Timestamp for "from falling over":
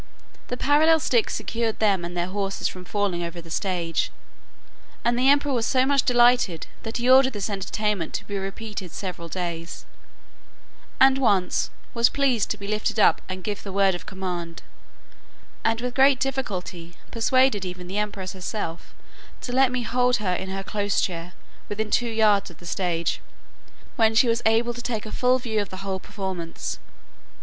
2.67-3.39